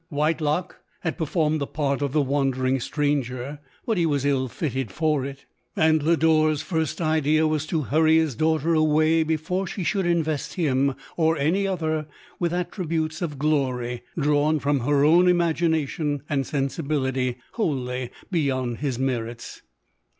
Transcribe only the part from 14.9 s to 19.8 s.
own imagination and sensibility, wholly beyond his merits.